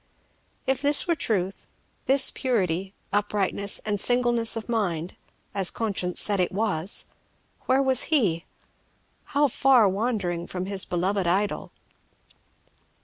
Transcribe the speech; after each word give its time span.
If 0.65 0.81
this 0.81 1.05
were 1.07 1.13
truth, 1.13 1.67
this 2.07 2.31
purity, 2.31 2.95
uprightness, 3.13 3.77
and 3.85 3.99
singleness 3.99 4.55
of 4.55 4.67
mind, 4.67 5.15
as 5.53 5.69
conscience 5.69 6.19
said 6.19 6.39
it 6.39 6.51
was, 6.51 7.05
where 7.67 7.83
was 7.83 8.05
he? 8.09 8.43
how 9.25 9.47
far 9.47 9.87
wandering 9.87 10.47
from 10.47 10.65
his 10.65 10.85
beloved 10.85 11.27
Idol! 11.27 11.71